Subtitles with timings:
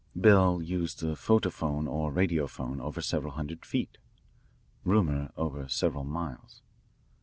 [0.15, 3.99] Bell used the photophone or radiophone over several hundred feet,
[4.83, 6.63] Ruhmer over several miles.